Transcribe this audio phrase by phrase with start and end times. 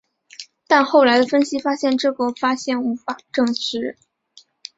[0.65, 3.99] 但后来的分析发现这个发现无法证实。